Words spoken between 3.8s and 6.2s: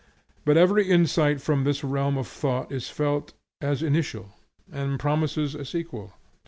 initial, and promises a sequel.